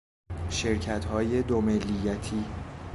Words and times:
شرکتهای 0.49 1.41
دو 1.41 1.61
ملیتی 1.61 2.45